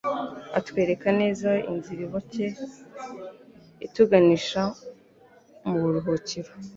[0.59, 2.45] Atwereka neza inzira iboncye
[3.85, 4.61] ituganisha
[5.67, 6.51] mu buruhukiro.